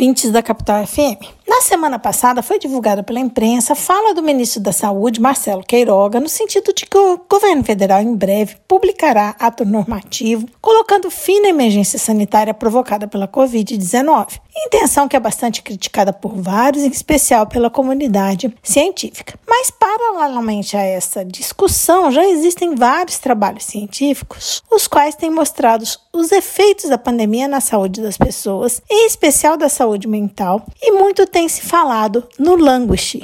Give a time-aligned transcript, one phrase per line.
[0.00, 1.39] ouvintes da Capital FM.
[1.60, 6.26] Na semana passada foi divulgada pela imprensa fala do ministro da Saúde, Marcelo Queiroga, no
[6.26, 11.98] sentido de que o governo federal em breve publicará ato normativo colocando fim na emergência
[11.98, 14.40] sanitária provocada pela Covid-19.
[14.66, 19.38] Intenção que é bastante criticada por vários, em especial pela comunidade científica.
[19.46, 26.32] Mas, paralelamente a essa discussão, já existem vários trabalhos científicos, os quais têm mostrado os
[26.32, 31.48] efeitos da pandemia na saúde das pessoas, em especial da saúde mental, e muito tem
[31.50, 33.20] se falado no languish.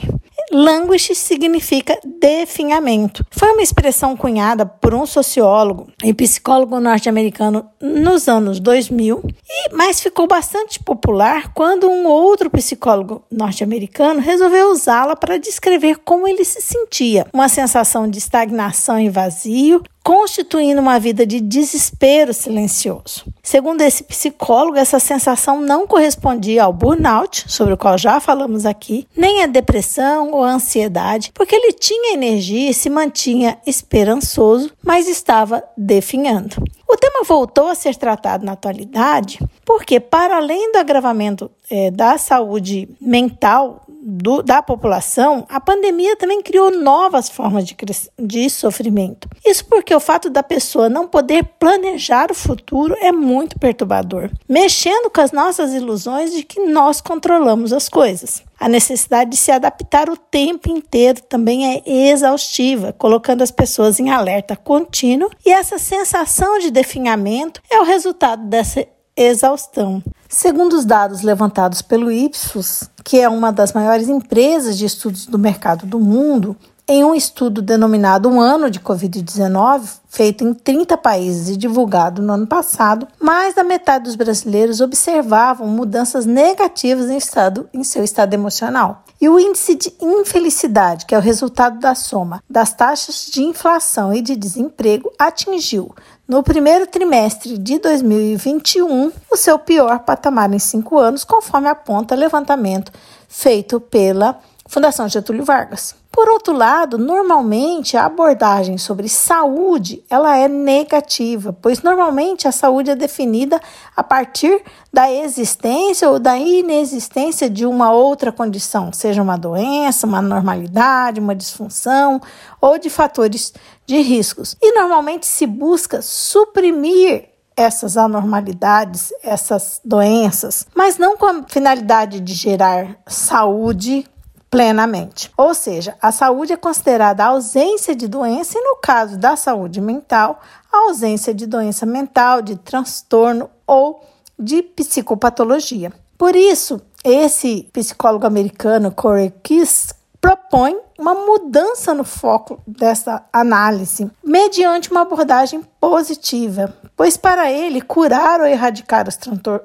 [0.53, 3.25] Languish significa definhamento.
[3.31, 10.01] Foi uma expressão cunhada por um sociólogo e psicólogo norte-americano nos anos 2000, e, mas
[10.01, 16.61] ficou bastante popular quando um outro psicólogo norte-americano resolveu usá-la para descrever como ele se
[16.61, 23.25] sentia, uma sensação de estagnação e vazio, constituindo uma vida de desespero silencioso.
[23.43, 29.05] Segundo esse psicólogo, essa sensação não correspondia ao burnout, sobre o qual já falamos aqui,
[29.17, 35.09] nem à depressão ou à ansiedade, porque ele tinha energia e se mantinha esperançoso, mas
[35.09, 36.63] estava definhando.
[36.89, 42.19] O tema voltou a ser tratado na atualidade porque, para além do agravamento é, da
[42.19, 47.77] saúde mental do, da população, a pandemia também criou novas formas de,
[48.17, 49.29] de sofrimento.
[49.45, 55.11] Isso porque o fato da pessoa não poder planejar o futuro é muito perturbador, mexendo
[55.11, 58.45] com as nossas ilusões de que nós controlamos as coisas.
[58.59, 64.11] A necessidade de se adaptar o tempo inteiro também é exaustiva, colocando as pessoas em
[64.11, 70.03] alerta contínuo, e essa sensação de definhamento é o resultado dessa exaustão.
[70.29, 75.39] Segundo os dados levantados pelo Ipsos, que é uma das maiores empresas de estudos do
[75.39, 76.57] mercado do mundo,
[76.89, 82.33] em um estudo denominado Um Ano de Covid-19, feito em 30 países e divulgado no
[82.33, 88.35] ano passado, mais da metade dos brasileiros observavam mudanças negativas em, estado, em seu estado
[88.35, 89.03] emocional.
[89.21, 94.15] E o índice de infelicidade, que é o resultado da soma das taxas de inflação
[94.15, 95.93] e de desemprego, atingiu
[96.29, 102.93] no primeiro trimestre de 2021, o seu pior patamar em cinco anos, conforme aponta levantamento
[103.29, 105.95] feito pela Fundação Getúlio Vargas.
[106.17, 112.91] Por outro lado, normalmente a abordagem sobre saúde ela é negativa, pois normalmente a saúde
[112.91, 113.61] é definida
[113.95, 120.23] a partir da existência ou da inexistência de uma outra condição, seja uma doença, uma
[120.23, 122.19] normalidade, uma disfunção
[122.63, 123.53] ou de fatores
[123.85, 124.57] de riscos.
[124.63, 132.33] E normalmente se busca suprimir essas anormalidades, essas doenças, mas não com a finalidade de
[132.33, 134.09] gerar saúde
[134.57, 135.31] plenamente.
[135.37, 139.83] Ou seja, a saúde é considerada a ausência de doença e, no caso da saúde
[139.83, 140.41] mental,
[140.73, 144.03] a ausência de doença mental, de transtorno ou
[144.39, 145.93] de psicopatologia.
[146.17, 154.91] Por isso, esse psicólogo americano Corey Kiss propõe uma mudança no foco dessa análise, mediante
[154.91, 159.17] uma abordagem positiva, pois para ele curar ou erradicar os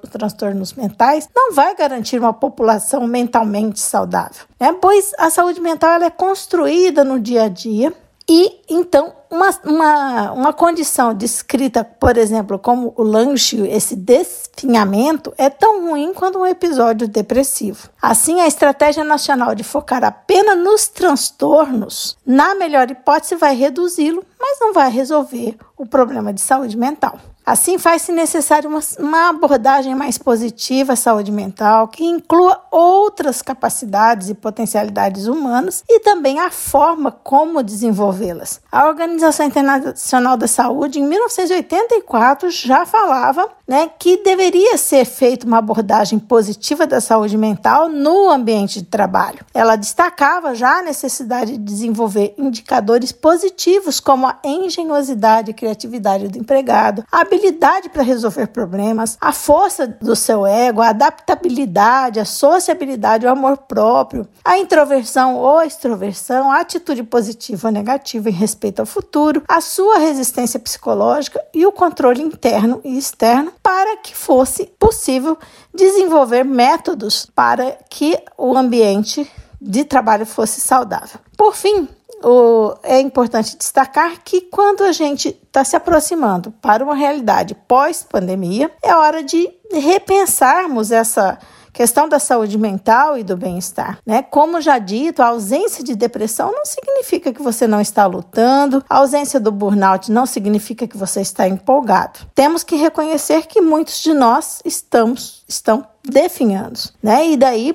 [0.09, 4.73] transtornos mentais não vai garantir uma população mentalmente saudável, né?
[4.79, 7.93] pois a saúde mental é construída no dia a dia
[8.33, 15.49] e então uma, uma, uma condição descrita, por exemplo, como o lanche, esse desfinhamento, é
[15.49, 17.89] tão ruim quanto um episódio depressivo.
[18.01, 24.61] Assim, a estratégia nacional de focar apenas nos transtornos, na melhor hipótese, vai reduzi-lo, mas
[24.61, 27.19] não vai resolver o problema de saúde mental.
[27.45, 34.29] Assim, faz-se necessário uma, uma, abordagem mais positiva à saúde mental, que inclua outras capacidades
[34.29, 38.61] e potencialidades humanas e também a forma como desenvolvê-las.
[38.71, 45.57] A Organização Internacional da Saúde, em 1984, já falava né, que deveria ser feita uma
[45.57, 49.39] abordagem positiva da saúde mental no ambiente de trabalho.
[49.53, 56.37] Ela destacava já a necessidade de desenvolver indicadores positivos como a engenhosidade e criatividade do
[56.37, 63.25] empregado, a habilidade para resolver problemas, a força do seu ego, a adaptabilidade, a sociabilidade,
[63.25, 68.85] o amor próprio, a introversão ou extroversão, a atitude positiva ou negativa em respeito ao
[68.85, 75.37] futuro, a sua resistência psicológica e o controle interno e externo para que fosse possível
[75.73, 79.29] desenvolver métodos para que o ambiente
[79.61, 81.19] de trabalho fosse saudável.
[81.37, 81.87] Por fim,
[82.23, 88.71] o, é importante destacar que quando a gente está se aproximando para uma realidade pós-pandemia,
[88.81, 91.37] é hora de repensarmos essa
[91.71, 94.21] questão da saúde mental e do bem-estar, né?
[94.21, 98.97] Como já dito, a ausência de depressão não significa que você não está lutando, a
[98.97, 102.19] ausência do burnout não significa que você está empolgado.
[102.35, 107.29] Temos que reconhecer que muitos de nós estamos estão definhando, né?
[107.29, 107.73] E daí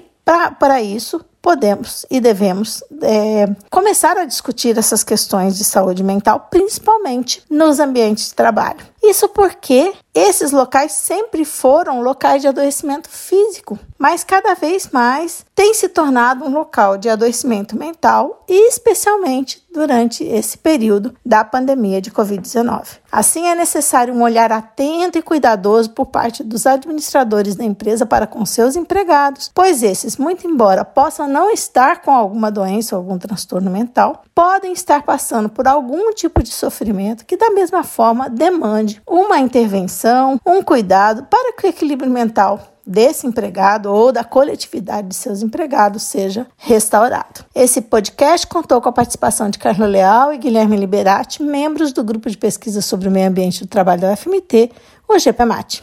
[0.58, 7.40] para isso podemos e devemos é, começar a discutir essas questões de saúde mental, principalmente
[7.48, 8.80] nos ambientes de trabalho.
[9.08, 15.74] Isso porque esses locais sempre foram locais de adoecimento físico, mas cada vez mais tem
[15.74, 22.10] se tornado um local de adoecimento mental, e especialmente durante esse período da pandemia de
[22.10, 22.98] Covid-19.
[23.12, 28.26] Assim, é necessário um olhar atento e cuidadoso por parte dos administradores da empresa para
[28.26, 33.18] com seus empregados, pois esses, muito embora possam não estar com alguma doença ou algum
[33.18, 38.95] transtorno mental, podem estar passando por algum tipo de sofrimento que, da mesma forma, demande
[39.06, 45.14] uma intervenção, um cuidado para que o equilíbrio mental desse empregado ou da coletividade de
[45.16, 47.44] seus empregados seja restaurado.
[47.52, 52.30] Esse podcast contou com a participação de Carlos Leal e Guilherme Liberati, membros do grupo
[52.30, 54.70] de pesquisa sobre o meio ambiente do trabalho da UFMT,
[55.08, 55.74] o GPMAT.